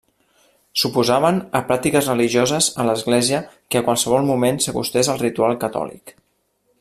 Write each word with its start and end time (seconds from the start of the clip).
S'oposaven 0.83 1.35
a 1.59 1.61
pràctiques 1.67 2.09
religioses 2.13 2.69
a 2.83 2.87
l'Església 2.89 3.43
que 3.53 3.81
a 3.83 3.87
qualsevol 3.91 4.27
moment 4.33 4.61
s'acostés 4.67 5.15
al 5.15 5.25
ritual 5.27 5.57
catòlic. 5.67 6.17